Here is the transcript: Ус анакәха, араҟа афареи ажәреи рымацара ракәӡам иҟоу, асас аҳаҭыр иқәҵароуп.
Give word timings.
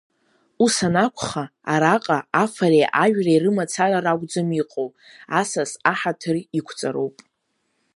Ус 0.63 0.75
анакәха, 0.87 1.43
араҟа 1.73 2.19
афареи 2.43 2.85
ажәреи 3.03 3.41
рымацара 3.43 3.99
ракәӡам 4.05 4.49
иҟоу, 4.61 4.89
асас 5.39 5.71
аҳаҭыр 5.91 6.37
иқәҵароуп. 6.59 7.15